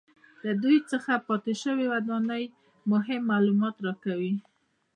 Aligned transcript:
له 0.45 0.53
دوی 0.63 0.77
څخه 0.91 1.11
پاتې 1.27 1.53
شوې 1.63 1.85
ودانۍ 1.93 2.43
مهم 2.91 3.21
معلومات 3.31 3.75
راکوي 3.85 4.33